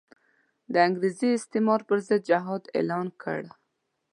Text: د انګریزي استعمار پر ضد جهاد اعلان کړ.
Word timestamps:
د 0.73 0.75
انګریزي 0.87 1.29
استعمار 1.35 1.81
پر 1.87 1.97
ضد 2.07 2.21
جهاد 2.29 2.63
اعلان 2.77 3.07
کړ. 3.21 3.41